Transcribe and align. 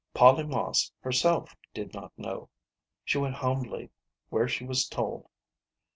Polly 0.15 0.43
Moss 0.43 0.91
herself 1.01 1.55
did 1.75 1.93
not 1.93 2.11
know 2.17 2.49
ŌĆö 2.49 2.49
she 3.05 3.17
went 3.19 3.35
humbly 3.35 3.91
where 4.29 4.47
she 4.47 4.65
was 4.65 4.87
told. 4.87 5.29